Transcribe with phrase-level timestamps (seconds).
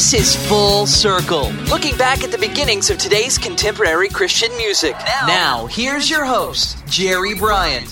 [0.00, 4.96] This is Full Circle, looking back at the beginnings of today's contemporary Christian music.
[5.26, 7.86] Now, here's your host, Jerry Bryant.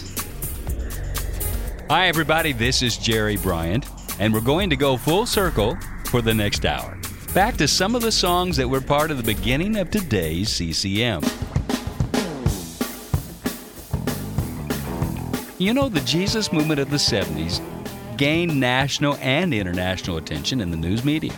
[1.91, 2.55] Hi, everybody.
[2.55, 3.85] This is Jerry Bryant,
[4.19, 5.77] and we're going to go full circle
[6.07, 6.99] for the next hour.
[7.35, 11.23] Back to some of the songs that were part of the beginning of today's CCM.
[15.59, 17.61] You know, the Jesus movement of the 70s
[18.17, 21.35] gained national and international attention in the news media.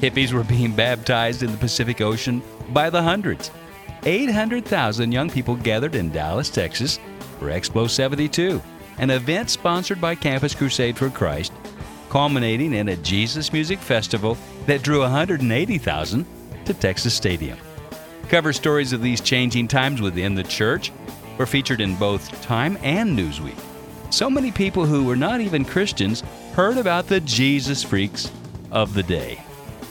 [0.00, 3.50] Hippies were being baptized in the Pacific Ocean by the hundreds.
[4.04, 7.00] 800,000 young people gathered in Dallas, Texas
[7.40, 8.62] for Expo 72,
[8.98, 11.52] an event sponsored by Campus Crusade for Christ,
[12.10, 16.26] culminating in a Jesus Music Festival that drew 180,000
[16.64, 17.58] to Texas Stadium.
[18.28, 20.92] Cover stories of these changing times within the church
[21.38, 23.58] were featured in both Time and Newsweek.
[24.10, 26.22] So many people who were not even Christians
[26.54, 28.30] heard about the Jesus freaks
[28.70, 29.42] of the day.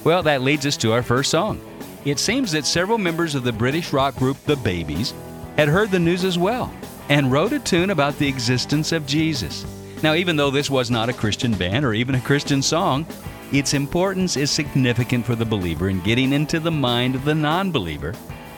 [0.04, 1.60] Well, that leads us to our first song.
[2.06, 5.14] It seems that several members of the British rock group The Babys
[5.58, 6.72] had heard the news as well
[7.10, 9.66] and wrote a tune about the existence of Jesus.
[10.04, 13.06] Now, even though this was not a Christian band or even a Christian song,
[13.52, 17.72] its importance is significant for the believer in getting into the mind of the non
[17.72, 18.14] believer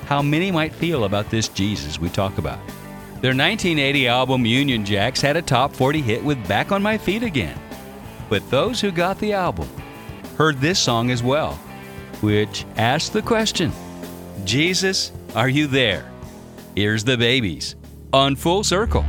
[0.06, 2.60] how many might feel about this Jesus we talk about.
[3.22, 7.22] Their 1980 album Union Jacks had a top 40 hit with Back on My Feet
[7.22, 7.60] Again.
[8.28, 9.70] But those who got the album
[10.40, 11.56] heard this song as well,
[12.22, 13.74] which asked the question
[14.46, 16.10] Jesus, are you there?
[16.76, 17.76] Here's the Babys
[18.14, 19.04] on Full Circle.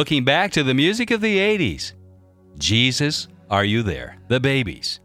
[0.00, 1.92] Looking back to the music of the 80s.
[2.56, 4.16] Jesus, are you there?
[4.28, 4.98] The Babys.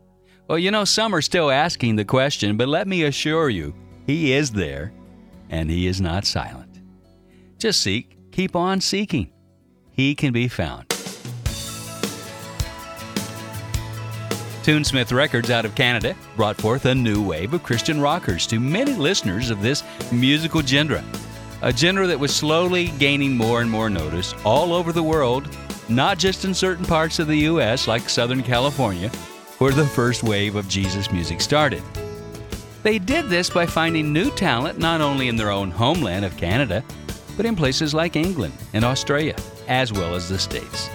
[0.48, 3.76] Well, you know, some are still asking the question, but let me assure you,
[4.08, 4.94] He is there,
[5.50, 6.80] and He is not silent.
[7.58, 9.34] Just seek, keep on seeking.
[9.92, 10.88] He can be found.
[14.64, 18.94] Tunesmith Records out of Canada brought forth a new wave of Christian rockers to many
[18.94, 19.84] listeners of this
[20.14, 21.04] musical genre.
[21.62, 25.56] A genre that was slowly gaining more and more notice all over the world,
[25.90, 27.88] not just in certain parts of the U.S.
[27.88, 29.10] like Southern California,
[29.60, 31.84] where the first wave of Jesus music started.
[32.84, 36.84] They did this by finding new talent not only in their own homeland of Canada,
[37.38, 39.36] but in places like England and Australia,
[39.68, 40.90] as well as the States.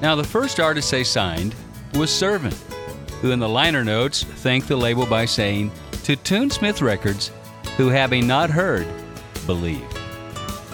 [0.00, 1.54] Now, the first artist they signed
[1.94, 2.56] was Servant
[3.24, 5.70] who in the liner notes thanked the label by saying,
[6.02, 7.30] To Tunesmith Records,
[7.78, 8.86] who having not heard,
[9.46, 9.98] believed.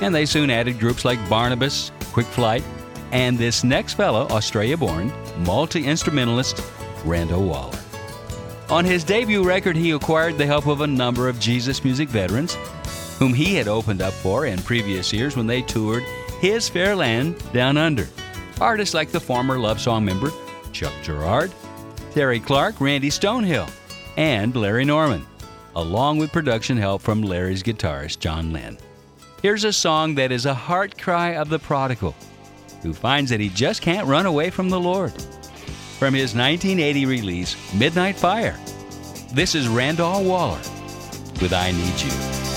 [0.00, 2.64] And they soon added groups like Barnabas, Quick Flight,
[3.12, 5.12] and this next fellow, Australia born,
[5.44, 6.62] multi instrumentalist
[7.04, 7.78] Randall Waller.
[8.70, 12.56] On his debut record, he acquired the help of a number of Jesus music veterans,
[13.18, 16.04] whom he had opened up for in previous years when they toured
[16.40, 18.08] his fair land down under.
[18.60, 20.30] Artists like the former Love Song member
[20.72, 21.52] Chuck Girard,
[22.12, 23.70] Terry Clark, Randy Stonehill,
[24.16, 25.26] and Larry Norman,
[25.74, 28.78] along with production help from Larry's guitarist Jon Linn.
[29.42, 32.14] Here's a song that is a heart cry of the prodigal,
[32.82, 35.12] who finds that he just can't run away from the Lord.
[35.98, 38.58] From his 1980 release, Midnight Fire,
[39.32, 40.60] this is Randall Waller
[41.40, 42.49] with I Need You.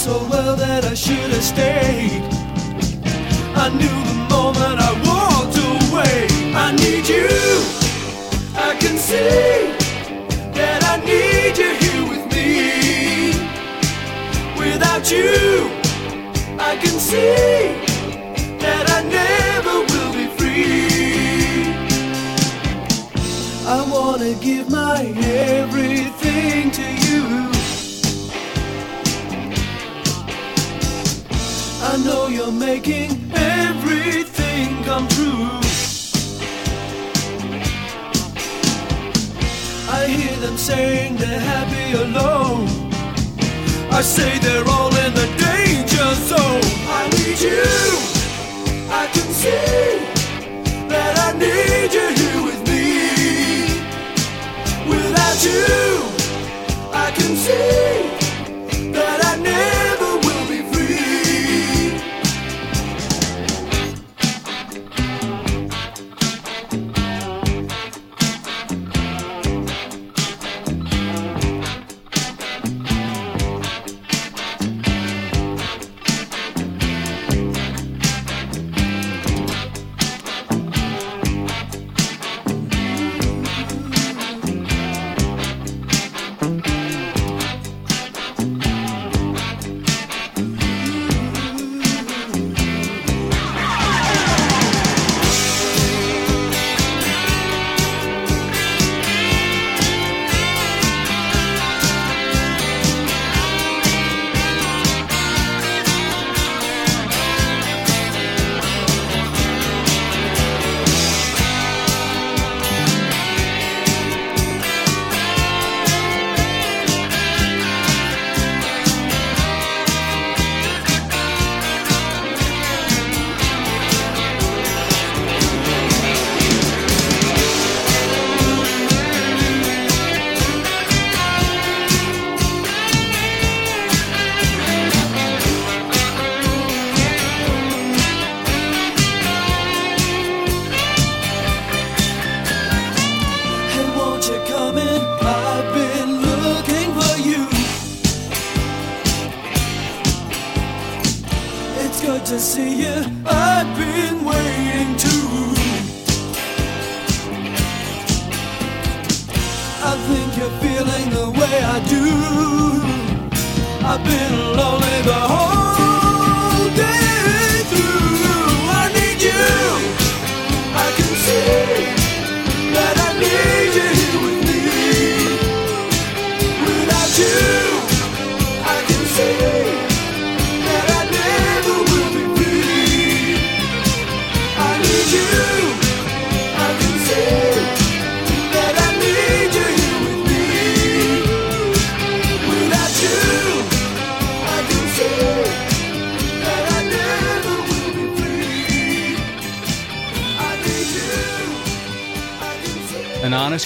[0.00, 2.22] So well that I should have stayed.
[3.64, 6.16] I knew the moment I walked away.
[6.64, 7.28] I need you.
[8.56, 9.76] I can see
[10.58, 12.48] that I need you here with me.
[14.62, 15.68] Without you,
[16.58, 17.60] I can see
[18.64, 21.74] that I never will be free.
[23.76, 25.02] I wanna give my
[25.58, 26.99] everything to you.
[31.92, 35.50] I know you're making everything come true.
[39.98, 42.68] I hear them saying they're happy alone.
[43.90, 46.62] I say they're all in the danger zone.
[46.98, 47.64] I need you.
[49.02, 49.98] I can see
[50.92, 52.86] that I need you here with me.
[54.88, 56.04] Without you,
[56.92, 57.99] I can see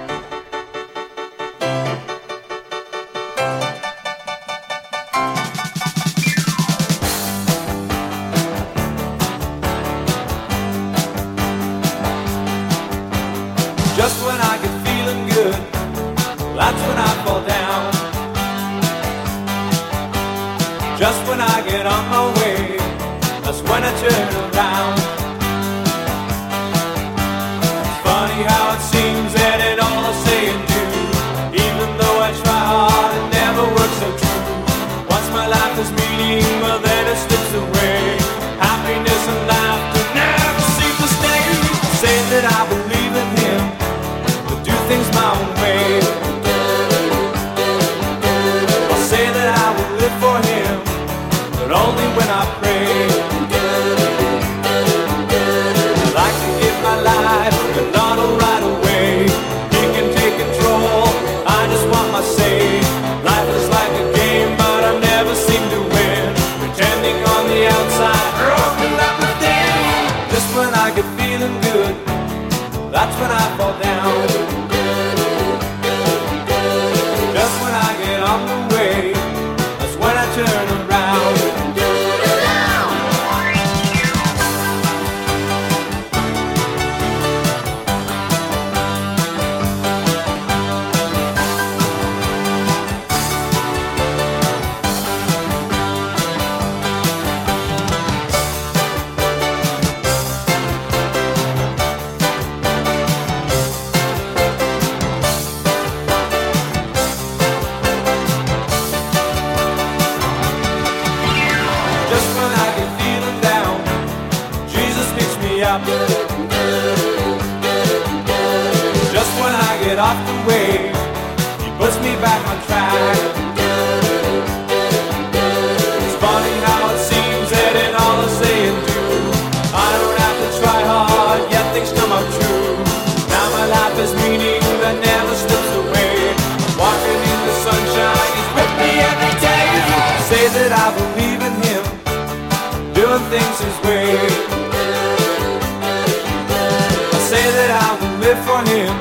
[147.12, 148.92] I say that I will live for him,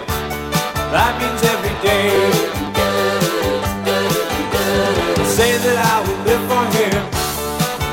[0.93, 2.09] that means every day.
[5.17, 6.93] I say that I will live for him,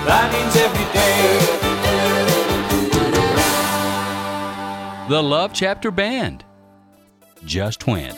[0.07, 1.57] that means every day.
[5.09, 6.45] The Love Chapter Band.
[7.45, 8.15] Just when.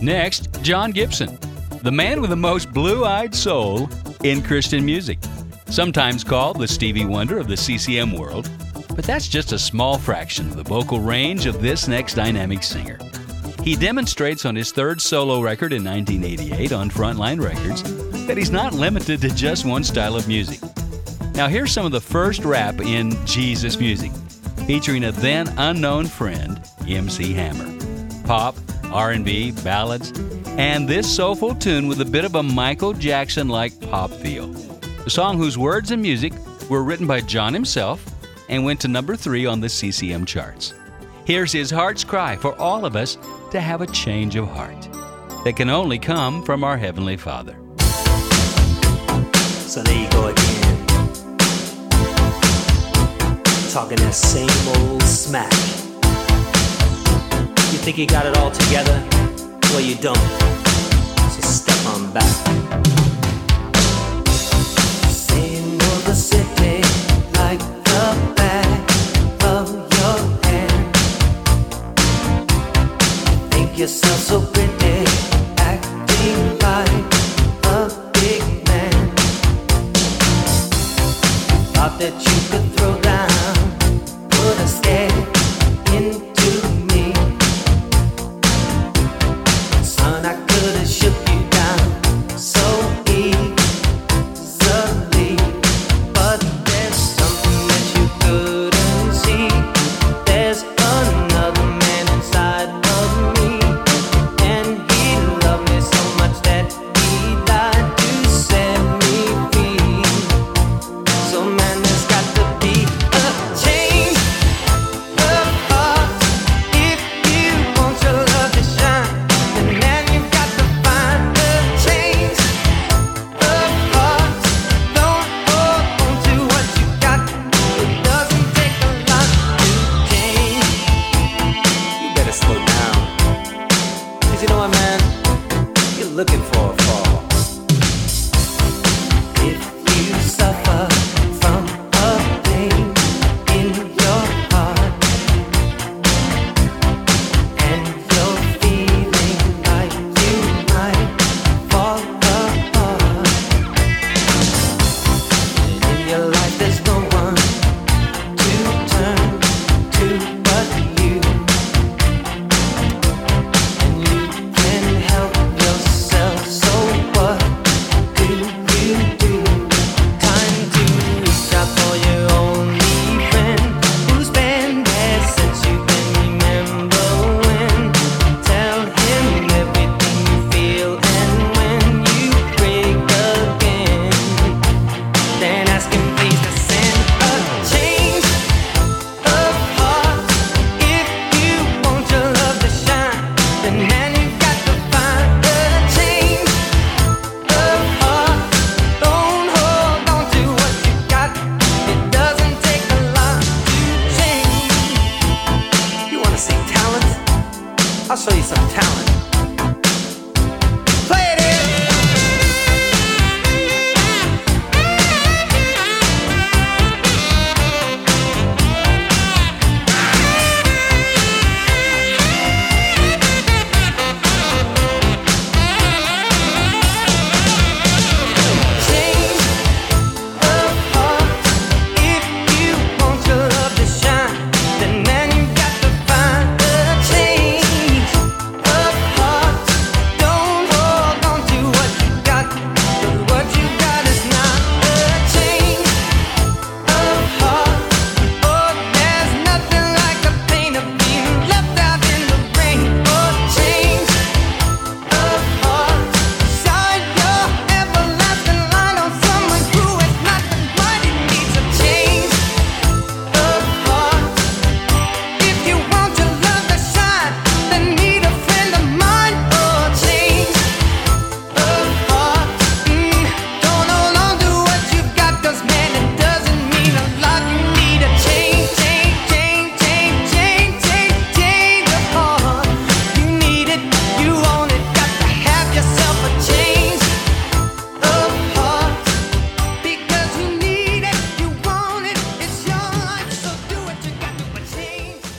[0.00, 1.36] Next, Jon Gibson,
[1.82, 3.90] the man with the most blue eyed soul
[4.22, 5.18] in Christian music.
[5.70, 8.50] Sometimes called the Stevie Wonder of the CCM world,
[8.96, 12.98] but that's just a small fraction of the vocal range of this next dynamic singer.
[13.62, 17.82] He demonstrates on his third solo record in 1988 on Frontline Records
[18.26, 20.58] that he's not limited to just one style of music.
[21.34, 24.10] Now here's some of the first rap in Jesus music,
[24.66, 27.70] featuring a then unknown friend, MC Hammer.
[28.24, 30.18] Pop, R&B, ballads,
[30.56, 34.67] and this soulful tune with a bit of a Michael Jackson-like pop feel.
[35.08, 36.34] A song whose words and music
[36.68, 38.04] were written by Jon himself
[38.50, 40.74] and went to number 3 on the CCM charts.
[41.24, 43.16] Here's his heart's cry for all of us
[43.50, 44.82] to have a change of heart
[45.44, 47.56] that can only come from our heavenly Father.
[49.64, 50.86] So there you go again.
[53.72, 55.50] Talking that same old smack.
[57.72, 59.02] You think you got it all together?
[59.70, 60.18] Well, you don't.
[61.30, 62.47] So step on back.
[73.78, 74.08] Back of your hand.
[74.08, 74.87] You think Make yourself so pretty,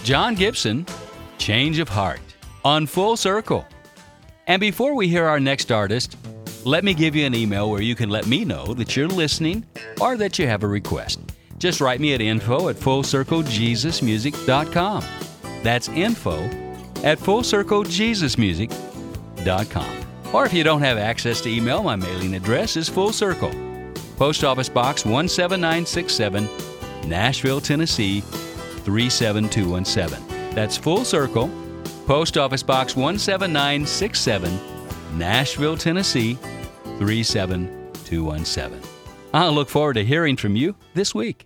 [0.09, 0.87] Jon Gibson,
[1.37, 2.19] Change of Heart,
[2.65, 3.63] on Full Circle.
[4.47, 6.17] And before we hear our next artist,
[6.65, 9.67] let me give you an email where you can let me know that you're listening
[10.01, 11.19] or that you have a request.
[11.59, 15.03] Just write me at info at fullcirclejesusmusic.com.
[15.61, 16.43] That's info
[17.03, 20.05] at fullcirclejesusmusic.com.
[20.33, 23.51] Or if you don't have access to email, my mailing address is Full Circle.
[24.17, 26.49] Post Office Box 17967,
[27.07, 28.23] Nashville, Tennessee
[28.79, 30.55] 37217.
[30.55, 31.49] That's Full Circle.
[32.09, 34.59] Post Office Box 17967,
[35.15, 36.39] Nashville, Tennessee
[36.97, 38.81] 37217.
[39.31, 41.45] I'll look forward to hearing from you this week.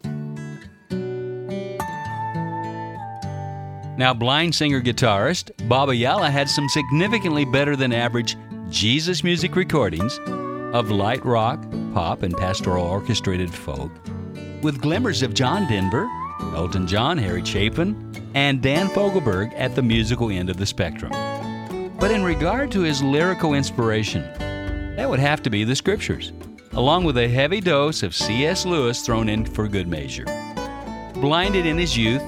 [3.97, 8.37] Now, blind singer guitarist Bob Ayala had some significantly better than average
[8.69, 10.17] Jesus music recordings
[10.73, 11.61] of light rock,
[11.93, 13.91] pop, and pastoral orchestrated folk,
[14.61, 16.07] with glimmers of John Denver,
[16.55, 21.11] Elton John, Harry Chapin, and Dan Fogelberg at the musical end of the spectrum.
[21.99, 24.23] But in regard to his lyrical inspiration,
[24.95, 26.31] that would have to be the scriptures,
[26.73, 28.65] along with a heavy dose of C.S.
[28.65, 30.25] Lewis thrown in for good measure.
[31.15, 32.23] Blinded in his youth,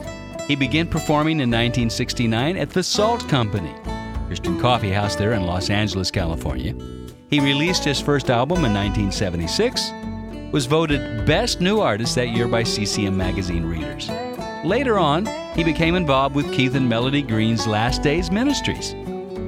[0.47, 3.73] he began performing in 1969 at the Salt Company,
[4.28, 6.75] Christian Coffee House there in Los Angeles, California.
[7.30, 9.91] He released his first album in 1976,
[10.55, 14.09] was voted Best New Artist that year by CCM magazine readers.
[14.63, 18.91] Later on, he became involved with Keith and Melody Green's Last Days Ministries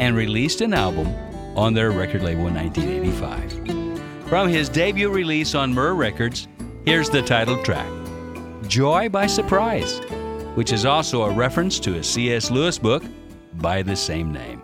[0.01, 1.07] and released an album
[1.57, 4.27] on their record label in 1985.
[4.27, 6.49] From his debut release on Myrrh Records,
[6.85, 7.87] here's the title track
[8.67, 10.01] Joy by Surprise,
[10.55, 12.51] which is also a reference to a C.S.
[12.51, 13.05] Lewis book
[13.53, 14.61] by the same name.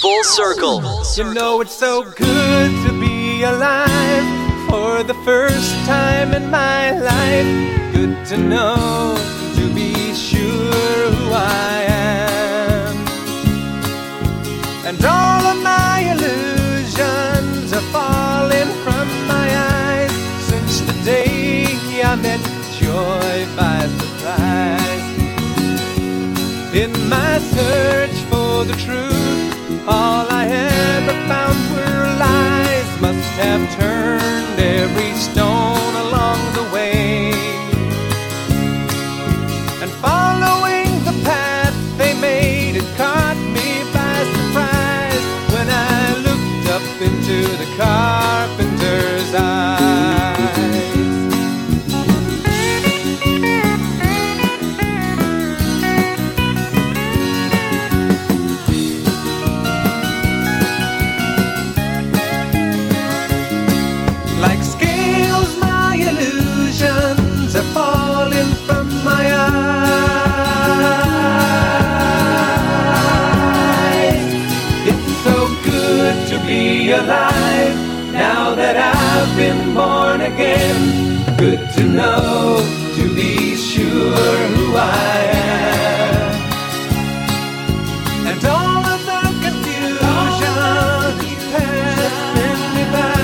[0.00, 0.80] Full circle.
[1.16, 7.92] You know it's so good to be alive for the first time in my life.
[7.92, 9.16] Good to know,
[9.56, 12.96] to be sure who I am.
[14.88, 20.12] And all of my illusions are falling from my eyes
[20.50, 21.68] since the day
[22.02, 22.40] I met
[22.80, 25.08] joy by surprise.
[26.72, 32.88] In my search for the truth, all I ever found were lies.
[33.02, 33.67] Must have
[34.88, 35.14] every
[81.38, 82.58] Good to know,
[82.96, 86.48] to be sure who I am.
[88.26, 90.56] And all of the confusion
[91.52, 93.14] passing me by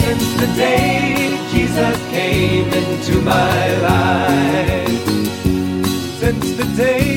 [0.00, 5.04] since the day Jesus came into my life.
[6.20, 7.13] Since the day,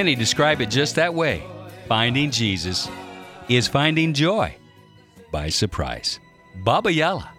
[0.00, 1.44] Many describe it just that way.
[1.86, 2.88] Finding Jesus
[3.50, 4.56] is finding joy
[5.30, 6.18] by surprise.
[6.64, 7.30] Bob Ayala.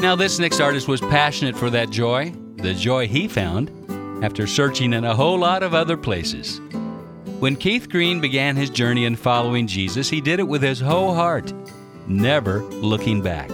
[0.00, 3.70] Now, this next artist was passionate for that joy, the joy he found
[4.24, 6.60] after searching in a whole lot of other places.
[7.38, 11.14] When Keith Green began his journey in following Jesus, he did it with his whole
[11.14, 11.52] heart,
[12.08, 13.48] never looking back.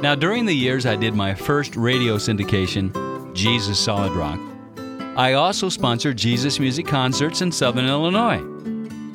[0.00, 4.38] Now, during the years I did my first radio syndication, Jesus Solid Rock,
[5.16, 8.40] I also sponsored Jesus Music Concerts in Southern Illinois.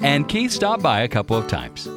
[0.01, 1.89] And Keith stopped by a couple of times.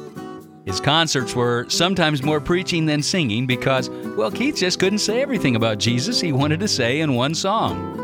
[0.65, 5.55] His concerts were sometimes more preaching than singing because, well, Keith just couldn't say everything
[5.55, 7.97] about Jesus he wanted to say in one song.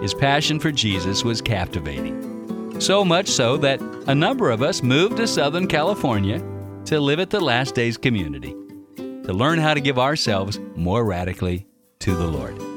[0.00, 2.80] His passion for Jesus was captivating.
[2.80, 6.42] So much so that a number of us moved to Southern California
[6.86, 8.54] to live at the Last Days community,
[8.96, 11.66] to learn how to give ourselves more radically
[12.00, 12.73] to the Lord.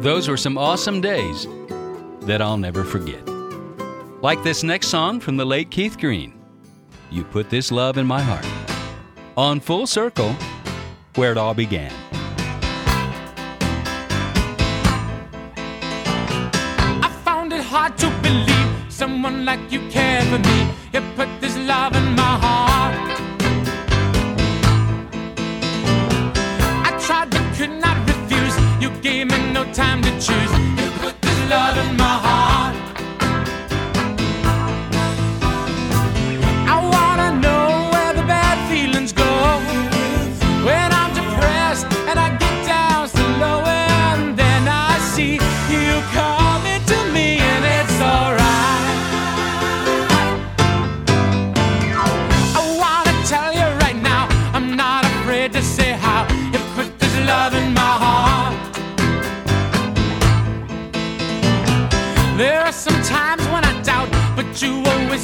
[0.00, 1.46] Those were some awesome days
[2.22, 3.20] that I'll never forget.
[4.22, 6.32] Like this next song from the late Keith Green,
[7.10, 8.46] You Put This Love in My Heart.
[9.36, 10.34] On Full Circle,
[11.16, 11.92] where it all began.
[17.02, 20.70] I found it hard to believe someone like you cared for me.
[20.94, 22.96] You put this love in my heart.
[26.86, 28.56] I tried but could not refuse.
[28.80, 29.29] You gave
[29.64, 30.52] no time to choose.
[30.80, 32.49] You put this love in my heart.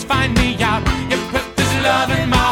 [0.06, 0.82] find me out.
[1.10, 2.45] You put this love in my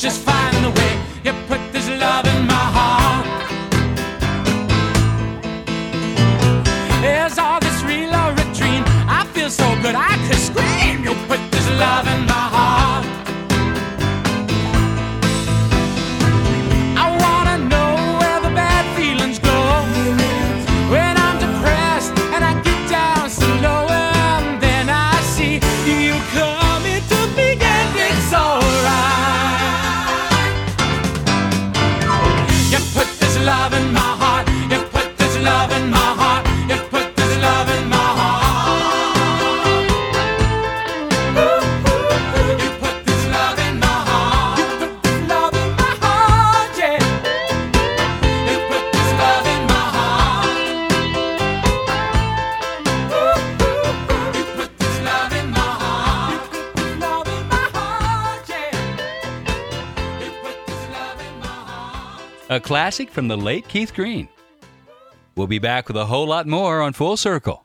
[0.00, 0.39] just find
[62.90, 64.28] classic from the late Keith Green.
[65.36, 67.64] We'll be back with a whole lot more on Full Circle.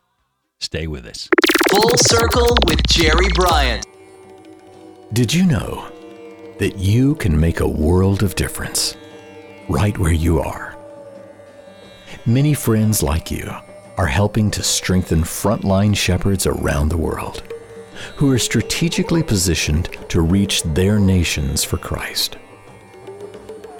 [0.60, 1.28] Stay with us.
[1.70, 3.84] Full Circle with Jerry Bryant.
[5.12, 5.90] Did you know
[6.60, 8.96] that you can make a world of difference
[9.68, 10.78] right where you are?
[12.24, 13.50] Many friends like you
[13.98, 17.42] are helping to strengthen frontline shepherds around the world
[18.14, 22.36] who are strategically positioned to reach their nations for Christ.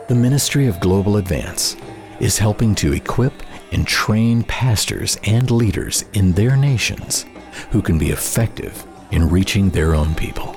[0.08, 1.76] The Ministry of Global Advance
[2.20, 3.32] is helping to equip
[3.72, 7.26] and train pastors and leaders in their nations
[7.72, 10.54] who can be effective in reaching their own people.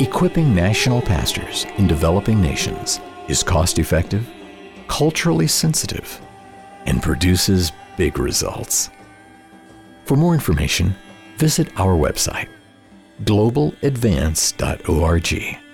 [0.00, 4.28] Equipping national pastors in developing nations is cost effective,
[4.88, 6.20] culturally sensitive,
[6.86, 8.90] and produces big results.
[10.06, 10.96] For more information,
[11.36, 12.48] visit our website,
[13.22, 15.69] globaladvance.org,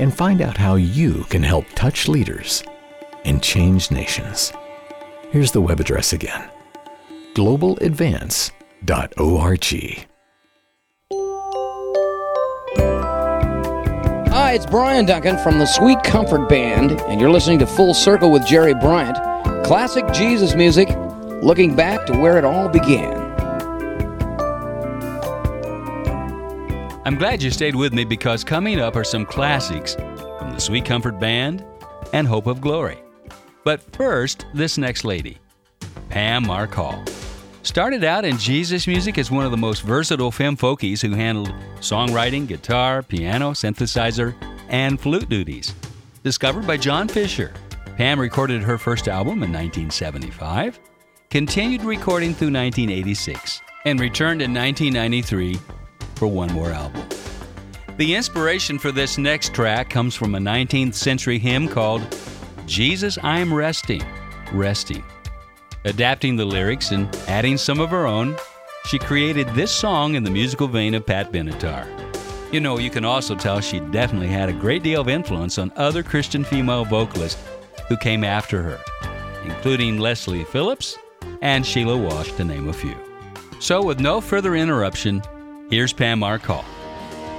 [0.00, 2.64] and find out how you can help touch leaders
[3.24, 4.52] and change nations.
[5.30, 6.48] Here's the web address again
[7.34, 10.06] globaladvance.org.
[14.32, 18.32] Hi, it's Brian Duncan from the Sweet Comfort Band, and you're listening to Full Circle
[18.32, 19.16] with Jerry Bryant.
[19.64, 20.88] Classic Jesus music,
[21.42, 23.29] looking back to where it all began.
[27.02, 30.84] I'm glad you stayed with me because coming up are some classics from the Sweet
[30.84, 31.64] Comfort Band
[32.12, 32.98] and Hope of Glory.
[33.64, 35.38] But first, this next lady,
[36.10, 37.02] Pam Mark Hall.
[37.62, 41.54] Started out in Jesus music as one of the most versatile femme folkies who handled
[41.78, 44.34] songwriting, guitar, piano, synthesizer,
[44.68, 45.74] and flute duties.
[46.22, 47.54] Discovered by John Fischer,
[47.96, 50.78] Pam recorded her first album in 1975,
[51.30, 55.58] continued recording through 1986, and returned in 1993
[56.20, 57.02] for one more album.
[57.96, 62.02] The inspiration for this next track comes from a 19th century hymn called
[62.66, 64.04] Jesus I'm Resting,
[64.52, 65.02] Resting.
[65.86, 68.36] Adapting the lyrics and adding some of her own,
[68.84, 71.88] she created this song in the musical vein of Pat Benatar.
[72.52, 75.72] You know, you can also tell she definitely had a great deal of influence on
[75.76, 77.42] other Christian female vocalists
[77.88, 78.78] who came after her,
[79.46, 80.98] including Leslie Phillips
[81.40, 82.96] and Sheila Walsh, to name a few.
[83.58, 85.22] So, with no further interruption,
[85.70, 86.64] here's Pam Mark Hall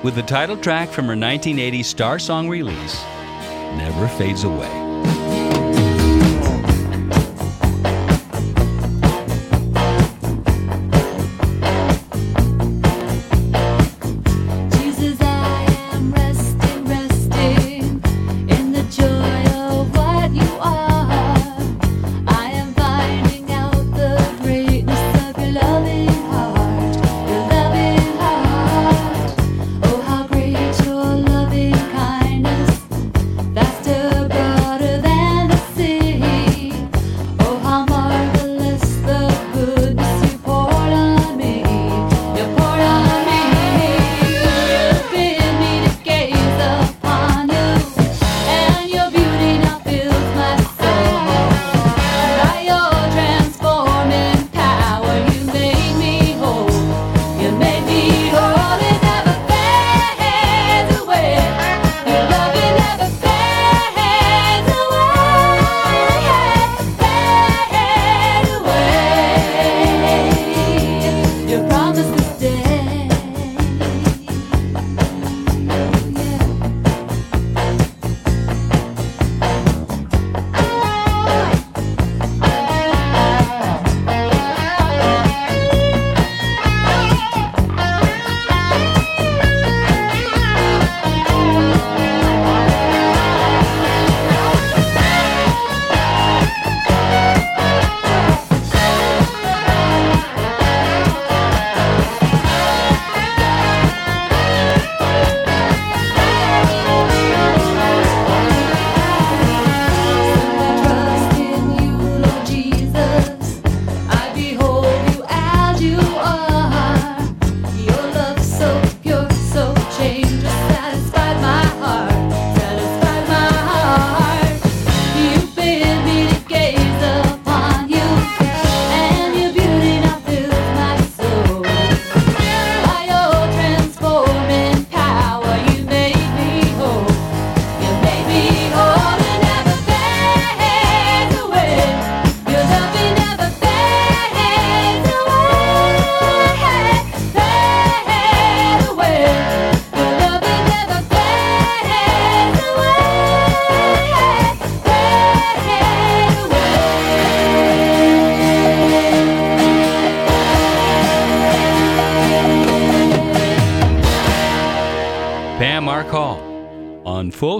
[0.04, 3.04] with the title track from her 1980 Star Song release,
[3.76, 4.81] Never Fades Away.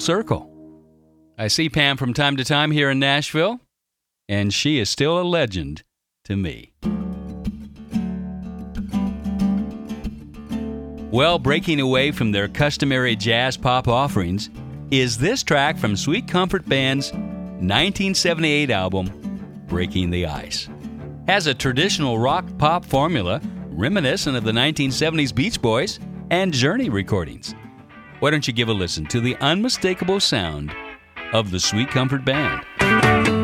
[0.02, 0.50] Circle.
[1.38, 3.60] I see Pam from time to time here in Nashville,
[4.28, 5.84] and she is still a legend
[6.26, 6.74] to me.
[11.12, 14.50] Well, breaking away from their customary jazz pop offerings
[14.90, 20.68] is this track from Sweet Comfort Band's 1978 album, Breaking the Ice.
[21.28, 26.00] Has a traditional rock pop formula reminiscent of the 1970s Beach Boys
[26.32, 27.54] and Journey recordings.
[28.22, 30.72] Why don't you give a listen to the unmistakable sound
[31.34, 33.41] of the Sweet Comfort Band?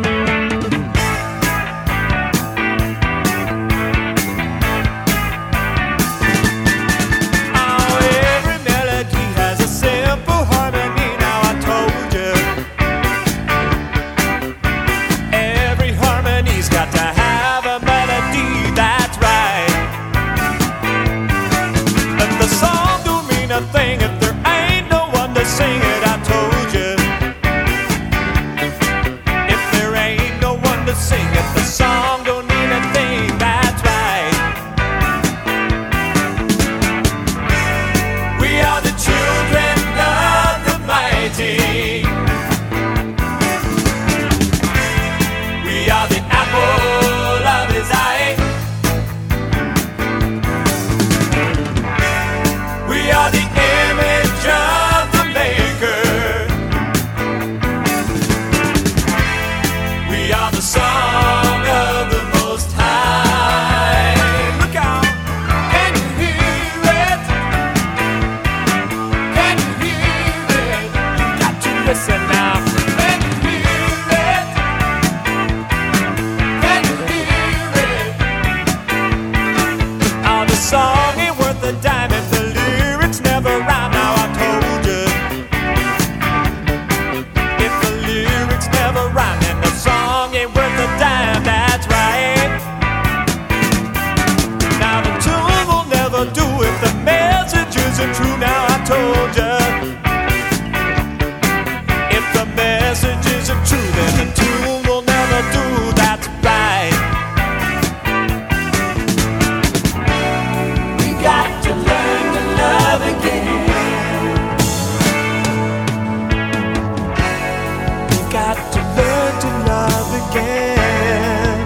[120.38, 121.66] Again.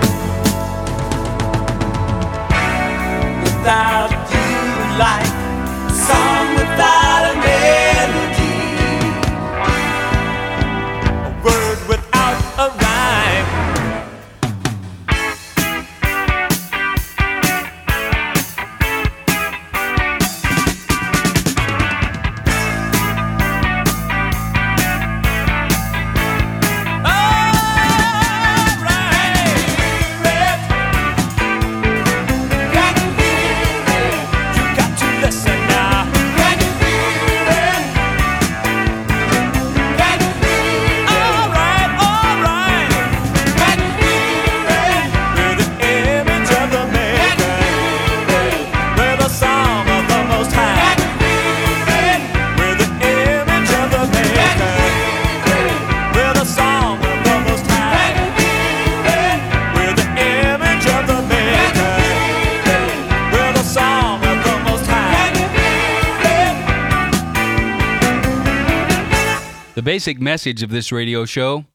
[3.43, 5.30] Without you, like
[69.91, 71.65] basic message of this radio show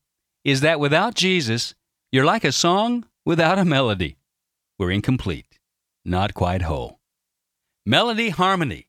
[0.42, 1.74] is that without Jesus,
[2.10, 4.16] you're like a song without a melody.
[4.78, 5.58] We're incomplete,
[6.02, 6.98] not quite whole.
[7.84, 8.88] Melody Harmony,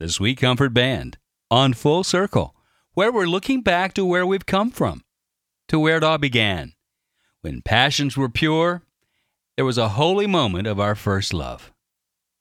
[0.00, 1.18] the Sweet Comfort Band,
[1.50, 2.56] on Full Circle,
[2.94, 5.04] where we're looking back to where we've come from,
[5.68, 6.72] to where it all began.
[7.42, 8.80] When passions were pure,
[9.56, 11.74] there was a holy moment of our first love.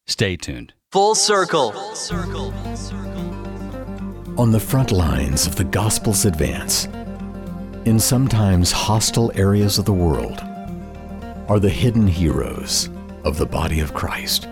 [0.08, 0.72] Stay tuned.
[0.94, 1.74] Full Circle.
[4.38, 6.86] On the front lines of the gospel's advance,
[7.84, 10.40] in sometimes hostile areas of the world,
[11.50, 12.90] are the hidden heroes
[13.26, 14.44] of the body of Christ.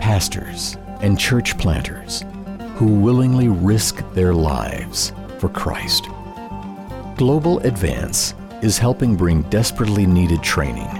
[0.00, 2.24] Pastors and church planters
[2.74, 6.08] who willingly risk their lives for Christ.
[7.16, 10.90] Global Advance is helping bring desperately needed training,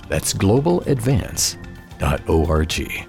[0.09, 3.07] That's globaladvance.org.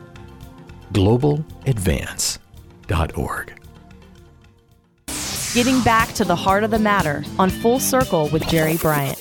[0.91, 3.53] Globaladvance.org.
[5.57, 9.19] Getting back to the heart of the matter on Full Circle with Jerry Bryant.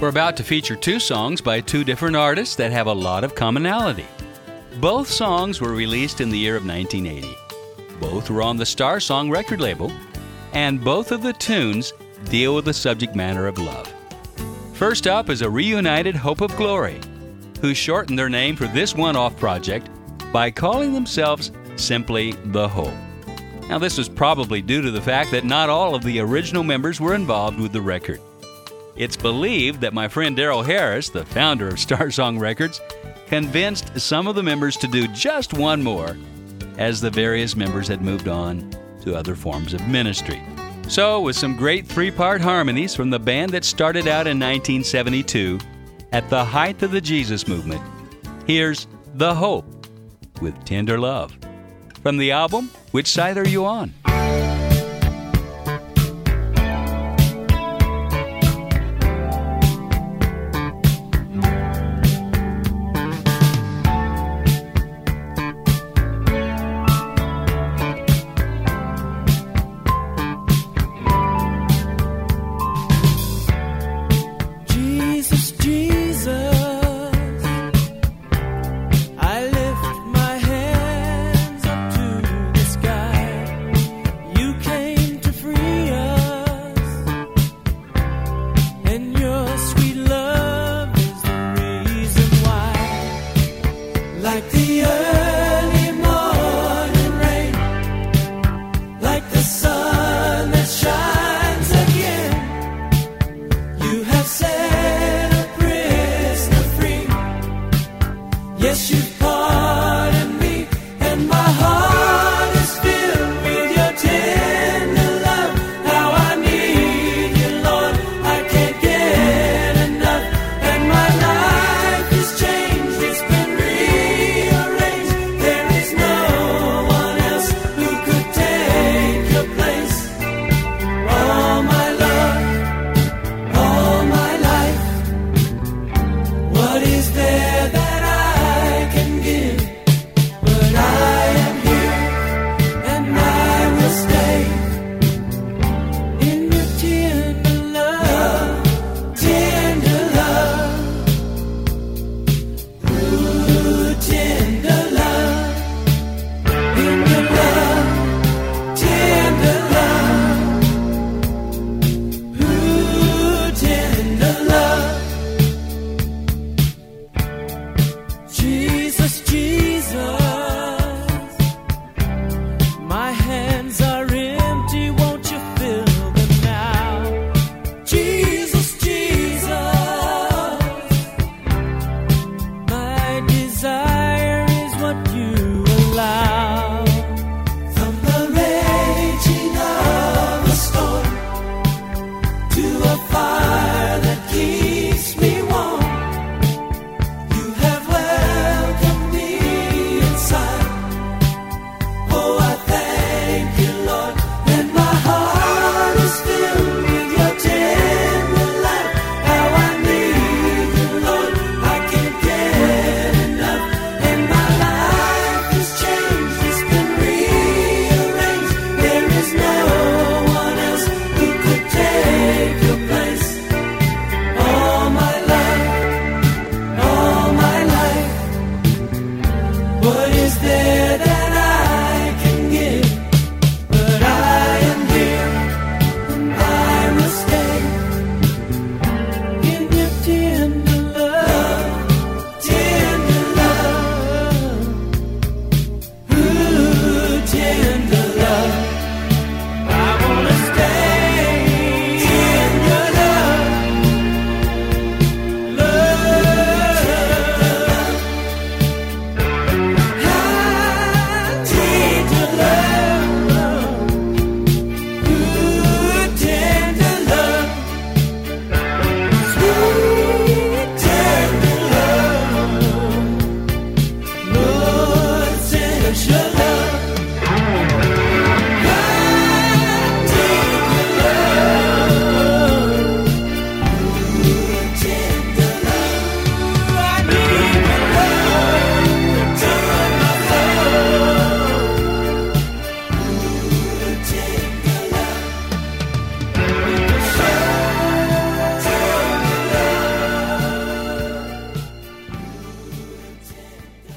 [0.00, 3.36] We're about to feature two songs by two different artists that have a lot of
[3.36, 4.04] commonality.
[4.80, 7.36] Both songs were released in the year of 1980.
[8.00, 9.92] Both were on the Star Song record label,
[10.52, 11.92] and both of the tunes
[12.24, 13.94] deal with the subject matter of love.
[14.72, 17.00] First up is a reunited Hope of Glory,
[17.60, 19.88] who shortened their name for this one off project
[20.32, 22.92] by calling themselves simply The Hope.
[23.72, 27.00] Now, this was probably due to the fact that not all of the original members
[27.00, 28.20] were involved with the record.
[28.96, 32.82] It's believed that my friend Darrell Harris, the founder of Star Song Records,
[33.28, 36.18] convinced some of the members to do just one more
[36.76, 38.70] as the various members had moved on
[39.00, 40.42] to other forms of ministry.
[40.86, 45.58] So, with some great three part harmonies from the band that started out in 1972
[46.12, 47.80] at the height of the Jesus movement,
[48.46, 49.64] here's The Hope
[50.42, 51.34] with Tender Love.
[52.02, 53.94] From the album, Which Side Are You On?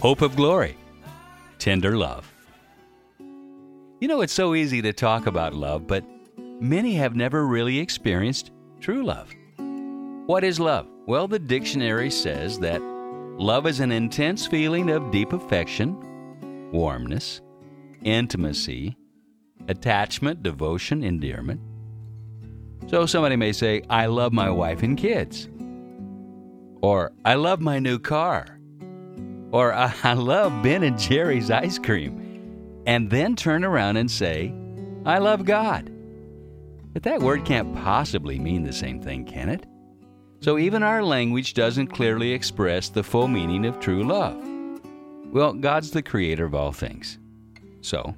[0.06, 0.78] Hope of glory,
[1.58, 2.32] tender love.
[4.00, 6.06] You know, it's so easy to talk about love, but
[6.38, 9.34] many have never really experienced true love.
[10.28, 10.86] What is love?
[11.08, 15.98] Well, the dictionary says that love is an intense feeling of deep affection,
[16.72, 17.42] warmness,
[18.04, 18.96] intimacy,
[19.70, 21.62] attachment, devotion, endearment.
[22.86, 25.50] So somebody may say, I love my wife and kids.
[26.84, 28.55] Or, I love my new car.
[29.52, 29.74] Or,
[30.04, 32.84] I love Ben and Jerry's ice cream.
[32.86, 34.54] And then turn around and say,
[35.06, 35.92] I love God.
[36.94, 39.66] But that word can't possibly mean the same thing, can it?
[40.42, 44.38] So even our language doesn't clearly express the full meaning of true love.
[45.32, 47.18] Well, God's the creator of all things.
[47.82, 48.16] So,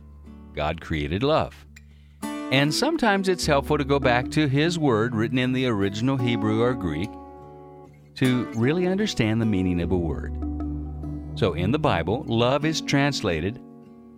[0.53, 1.65] God created love.
[2.21, 6.61] And sometimes it's helpful to go back to His word written in the original Hebrew
[6.61, 7.09] or Greek
[8.15, 10.33] to really understand the meaning of a word.
[11.37, 13.61] So in the Bible, love is translated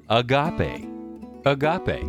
[0.09, 0.87] agape,
[1.45, 2.05] agape,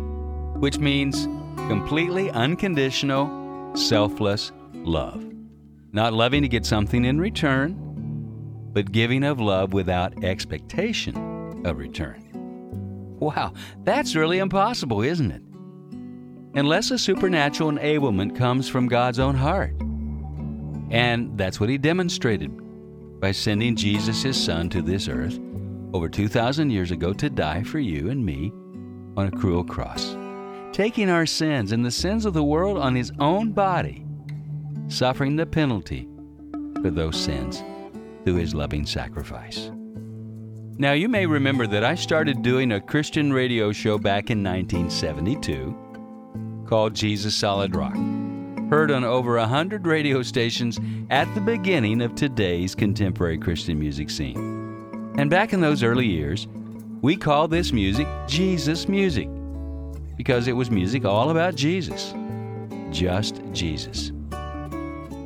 [0.55, 1.25] which means
[1.67, 5.29] completely unconditional, selfless love.
[5.91, 7.75] Not loving to get something in return,
[8.71, 13.17] but giving of love without expectation of return.
[13.19, 13.51] Wow,
[13.83, 15.41] that's really impossible, isn't it?
[16.57, 19.75] Unless a supernatural enablement comes from God's own heart.
[20.89, 22.60] And that's what he demonstrated
[23.21, 25.39] by sending Jesus, his son, to this earth
[25.93, 28.51] over 2,000 years ago to die for you and me
[29.15, 30.17] on a cruel cross,
[30.73, 34.03] taking our sins and the sins of the world on his own body,
[34.87, 36.07] suffering the penalty
[36.81, 37.63] for those sins
[38.23, 39.69] through his loving sacrifice.
[40.77, 46.65] Now, you may remember that I started doing a Christian radio show back in 1972
[46.65, 47.97] called Jesus Solid Rock
[48.71, 55.13] heard on over 100 radio stations at the beginning of today's contemporary Christian music scene.
[55.17, 56.47] And back in those early years,
[57.01, 59.27] we called this music Jesus music
[60.15, 62.13] because it was music all about Jesus.
[62.91, 64.13] Just Jesus.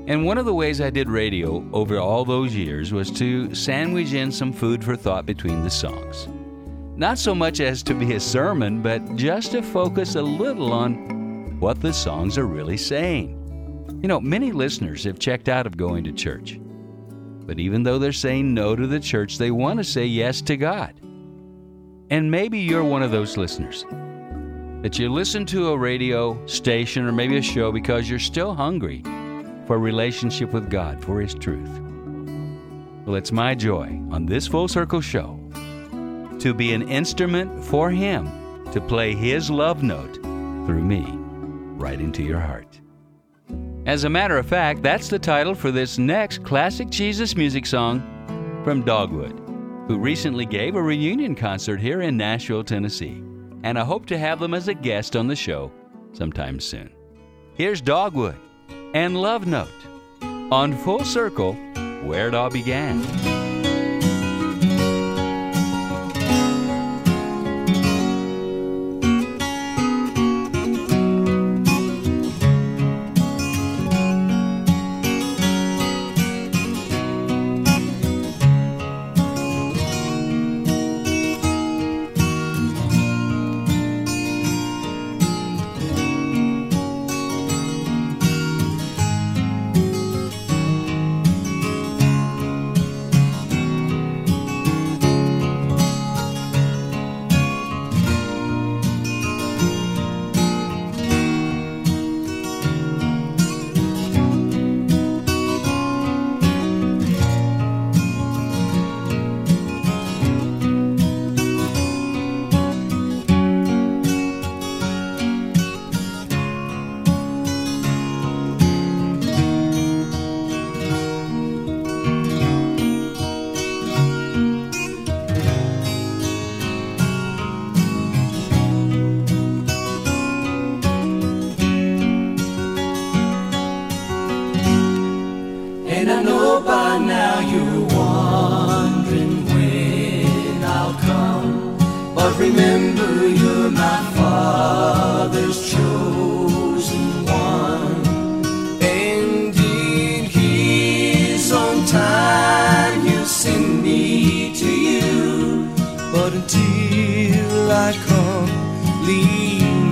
[0.07, 4.13] And one of the ways I did radio over all those years was to sandwich
[4.13, 6.27] in some food for thought between the songs.
[6.97, 11.24] Not so much as to be a sermon, but just to focus a little on
[11.59, 13.41] what the songs are really saying.
[14.01, 16.59] You know, many listeners have checked out of going to church.
[17.45, 20.57] But even though they're saying no to the church, they want to say yes to
[20.57, 20.99] God.
[22.09, 23.85] And maybe you're one of those listeners.
[24.81, 29.01] That you listen to a radio station or maybe a show because you're still hungry
[29.65, 31.81] for a relationship with God, for His truth.
[33.05, 35.39] Well, it's my joy on this Full Circle show
[36.39, 38.29] to be an instrument for Him
[38.71, 41.24] to play His love note through me
[41.76, 42.80] right into your heart.
[43.86, 48.01] As a matter of fact, that's the title for this next classic Jesus music song
[48.63, 49.39] from Dogwood,
[49.88, 53.21] who recently gave a reunion concert here in Nashville, Tennessee.
[53.63, 55.71] And I hope to have them as a guest on the show
[56.13, 56.91] sometime soon.
[57.53, 58.38] Here's Dogwood
[58.93, 59.69] and Love Note
[60.51, 61.53] on Full Circle,
[62.03, 63.44] where it all began.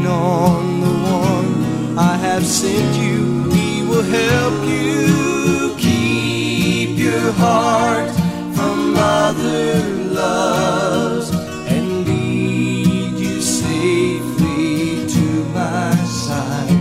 [0.06, 3.50] on the one I have sent you.
[3.52, 8.10] He will help you keep your heart
[8.56, 9.82] from other
[10.22, 11.30] loves
[11.68, 16.72] and lead you safely to my side.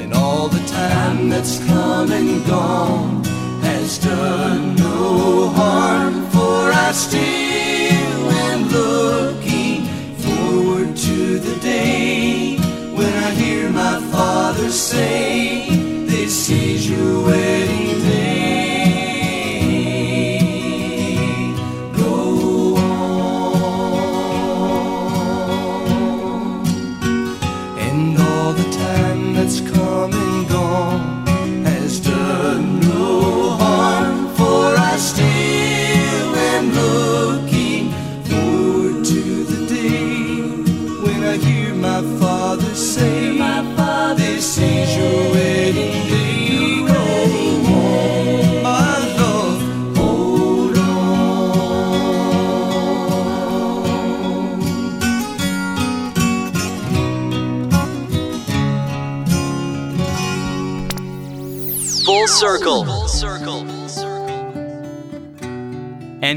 [0.00, 3.24] And all the time that's come and gone
[3.62, 7.31] has done no harm, for I still.
[14.92, 15.68] Say,
[16.04, 17.71] This is your wedding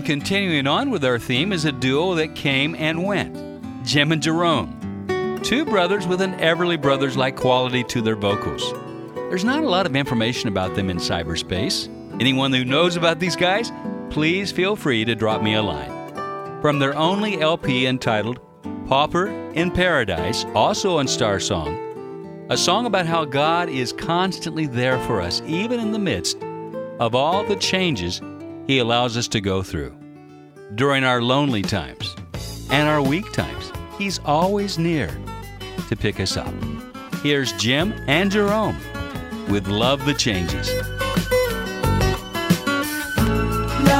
[0.05, 3.33] Continuing on with our theme is a duo that came and went
[3.83, 5.41] Jim and Jerome.
[5.43, 8.71] Two brothers with an Everly Brothers like quality to their vocals.
[9.15, 11.89] There's not a lot of information about them in cyberspace.
[12.21, 13.71] Anyone who knows about these guys,
[14.11, 15.89] please feel free to drop me a line.
[16.61, 18.39] From their only LP entitled
[18.87, 24.99] Pauper in Paradise, also on Star Song, a song about how God is constantly there
[24.99, 26.37] for us, even in the midst
[26.99, 28.21] of all the changes
[28.67, 29.95] He allows us to go through.
[30.75, 32.15] During our lonely times
[32.71, 35.07] and our weak times, He's always near
[35.87, 36.53] to pick us up.
[37.23, 38.77] Here's Jim and Jerome
[39.47, 40.69] with Love the Changes.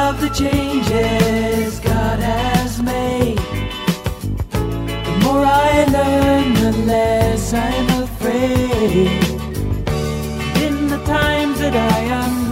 [0.05, 3.37] love the changes God has made.
[4.51, 9.07] The more I learn, the less I'm afraid.
[10.65, 12.44] In the times that I am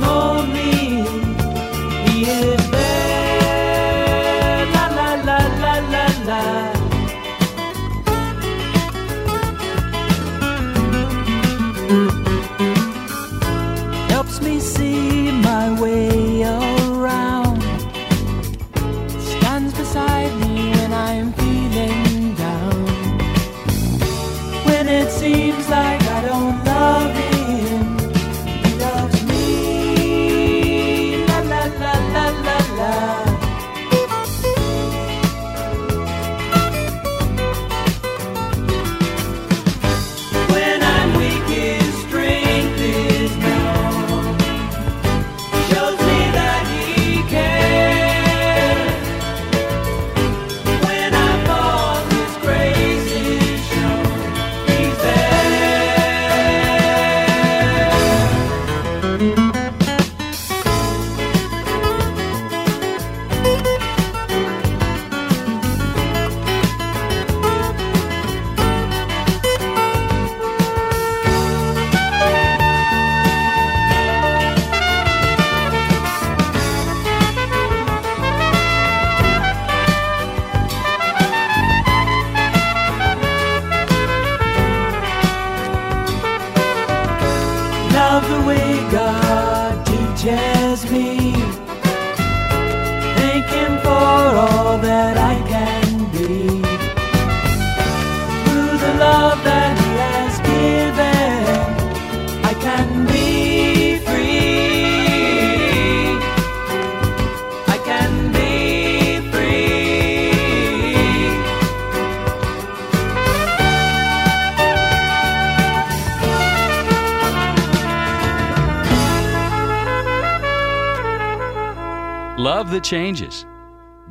[122.84, 123.46] Changes,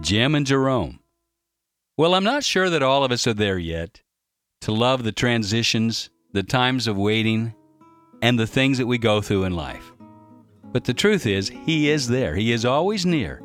[0.01, 1.01] Jim and Jerome.
[1.99, 4.01] Well, I'm not sure that all of us are there yet
[4.63, 7.55] to love the transitions, the times of waiting,
[8.23, 9.93] and the things that we go through in life.
[10.73, 12.35] But the truth is, He is there.
[12.35, 13.43] He is always near.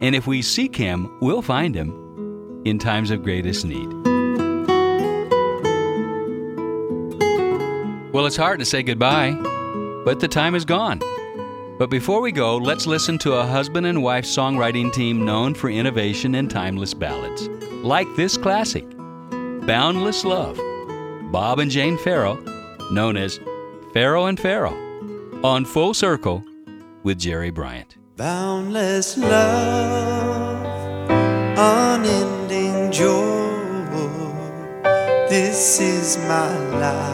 [0.00, 3.88] And if we seek Him, we'll find Him in times of greatest need.
[8.12, 9.32] Well, it's hard to say goodbye,
[10.04, 11.00] but the time is gone.
[11.78, 15.70] But before we go, let's listen to a husband and wife songwriting team known for
[15.70, 17.46] innovation and timeless ballads,
[17.84, 18.84] like this classic,
[19.64, 20.58] Boundless Love,
[21.30, 22.36] Bob and Jane Farrell,
[22.90, 23.38] known as
[23.92, 24.76] Farrell and Farrell,
[25.46, 26.42] on Full Circle
[27.04, 27.96] with Jerry Bryant.
[28.16, 31.08] Boundless love,
[31.56, 33.38] unending joy.
[35.28, 37.06] This is my life.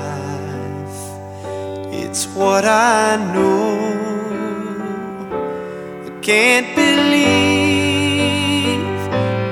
[1.93, 3.94] It's what I know.
[6.25, 7.21] Can't believe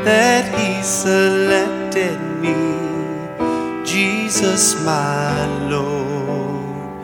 [0.07, 2.57] that He selected me,
[3.85, 6.97] Jesus, my Lord.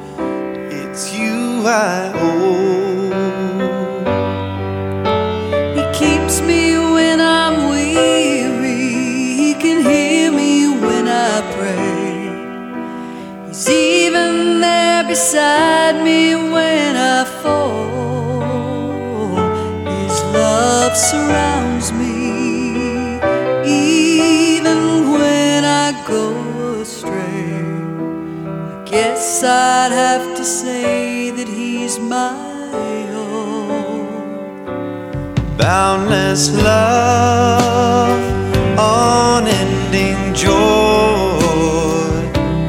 [0.73, 3.11] It's you I owe.
[5.77, 8.95] He keeps me when I'm weary.
[9.37, 12.31] He can hear me when I pray.
[13.49, 16.48] He's even there beside me
[20.99, 23.19] surrounds me
[23.65, 26.25] even when I go
[26.81, 27.63] astray.
[28.75, 32.49] I guess I'd have to say that he's my.
[35.59, 38.23] Boundless love,
[38.79, 41.41] unending joy.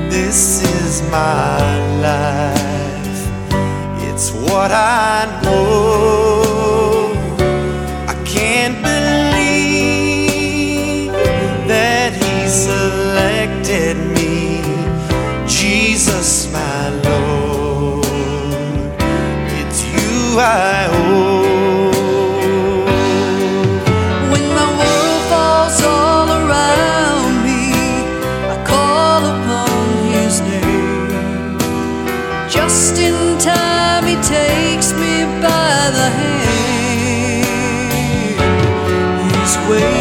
[0.09, 1.59] This is my
[2.01, 3.21] life.
[4.09, 6.18] It's what I know.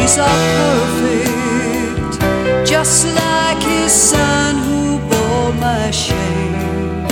[0.09, 0.39] Ways are
[0.81, 2.13] perfect,
[2.67, 7.07] just like His Son who bore my shame.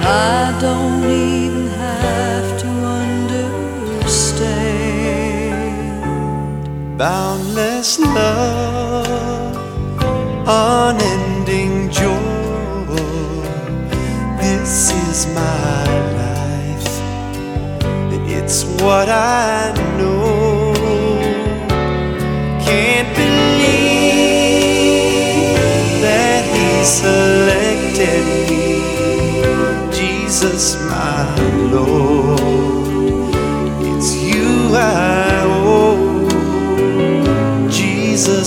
[0.00, 2.68] I don't even have to
[3.02, 4.18] understand.
[6.98, 9.56] Boundless love,
[10.46, 12.16] unending joy.
[14.40, 15.84] This is my
[16.22, 16.88] life.
[18.30, 19.57] It's what I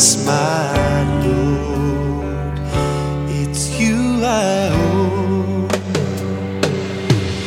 [0.02, 2.60] Jesus, my Lord.
[3.30, 5.68] It's you I owe.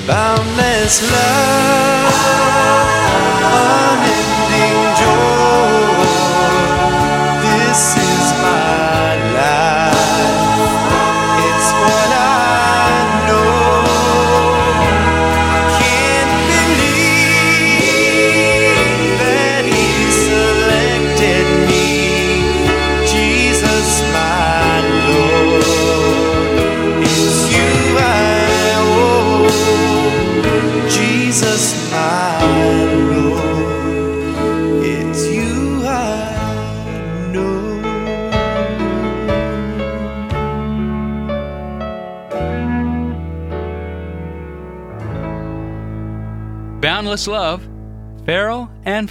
[0.07, 1.63] Boundless love,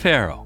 [0.04, 0.46] Farrell.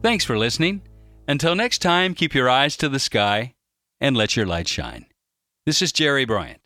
[0.00, 0.80] Thanks for listening.
[1.28, 3.52] Until next time, keep your eyes to the sky
[4.00, 5.04] and let your light shine.
[5.66, 6.62] This is Jerry Bryant.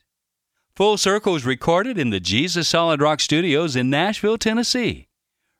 [0.76, 5.08] Full Circle is recorded in the Jesus Solid Rock Studios in Nashville, Tennessee.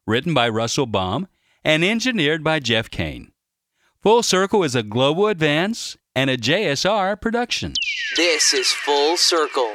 [0.06, 1.26] Written by Russell Baum
[1.64, 3.32] and engineered by Jeff Kane.
[4.00, 7.74] Full Circle is a Global Advance and a JSR production.
[8.16, 9.74] This is Full Circle